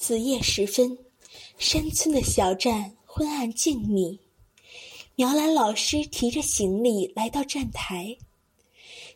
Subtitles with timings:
[0.00, 0.96] 子夜时分，
[1.58, 4.18] 山村的小站昏暗静谧。
[5.14, 8.16] 苗兰老师提着行李来到站台，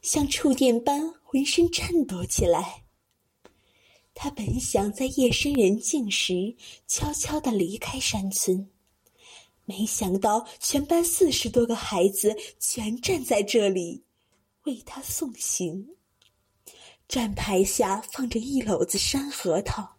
[0.03, 2.85] 像触电般浑身颤抖起来。
[4.15, 6.55] 他本想在夜深人静时
[6.87, 8.69] 悄悄地离开山村，
[9.65, 14.05] 没想到全班四十多个孩子全站在这里，
[14.65, 15.89] 为他送行。
[17.09, 19.97] 站牌下放着一篓子山核桃。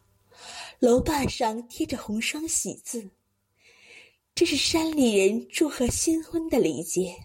[0.79, 3.09] 楼坝上贴着红双喜字，
[4.35, 7.15] 这是山里人祝贺新婚的礼节。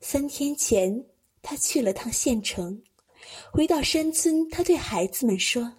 [0.00, 1.06] 三天前，
[1.40, 2.82] 他去了趟县城，
[3.50, 5.72] 回到山村，他对孩子们说：“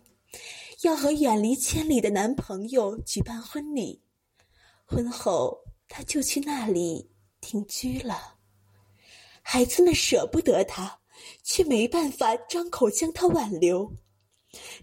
[0.81, 4.01] 要和远离千里的男朋友举办婚礼，
[4.85, 5.55] 婚后
[5.87, 7.07] 他就去那里
[7.39, 8.37] 定居了。”
[9.43, 10.99] 孩子们舍不得他，
[11.43, 13.93] 却没办法张口将他挽留。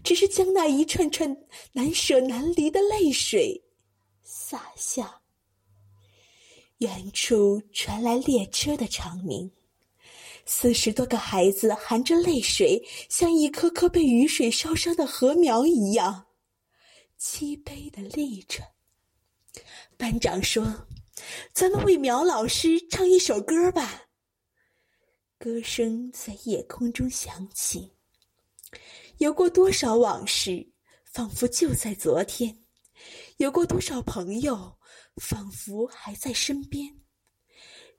[0.03, 1.35] 只是将那一串串
[1.71, 3.63] 难舍难离的泪水
[4.23, 5.21] 洒下。
[6.79, 9.49] 远处传来列车的长鸣，
[10.45, 16.27] 四十多个孩子含着泪水，像一棵棵被雨水烧伤的禾苗一样，
[17.17, 18.61] 凄悲的立着。
[19.95, 20.87] 班长说
[21.53, 24.07] ：“咱们为苗老师唱一首歌吧。”
[25.39, 27.93] 歌声在夜空中响起。
[29.17, 30.71] 有过多少往事，
[31.05, 32.53] 仿佛就在昨天；
[33.37, 34.77] 有过多少朋友，
[35.17, 36.97] 仿佛还在身边。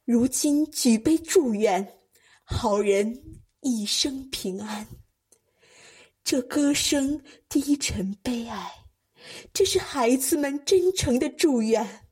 [0.05, 2.01] 如今举杯祝愿，
[2.43, 4.87] 好人一生平安。
[6.23, 8.85] 这歌声低沉悲哀，
[9.53, 12.07] 这是孩子们真诚的祝愿。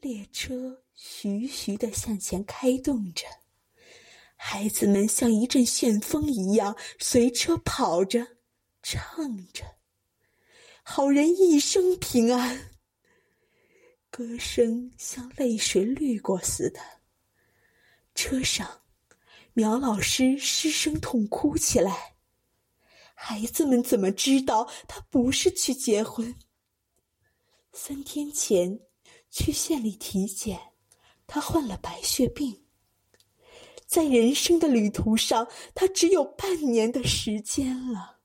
[0.00, 3.26] 列车徐徐地向前开动着。
[4.40, 8.24] 孩子们像一阵旋风一样随车跑着，
[8.82, 9.64] 唱着
[10.82, 12.70] ：“好人一生平安。”
[14.10, 16.80] 歌声像泪水掠过似的。
[18.14, 18.82] 车上，
[19.52, 22.14] 苗老师失声痛哭起来。
[23.14, 26.34] 孩子们怎么知道他不是去结婚？
[27.72, 28.80] 三天前
[29.30, 30.58] 去县里体检，
[31.26, 32.67] 他患了白血病。
[33.88, 38.17] 在人生的旅途上，他只有半年的时间了。